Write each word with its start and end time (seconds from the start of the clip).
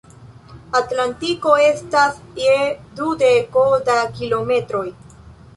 Atlantiko 0.79 1.53
estas 1.65 2.17
je 2.45 2.55
dudeko 3.01 3.67
da 3.91 3.99
kilometroj. 4.17 4.87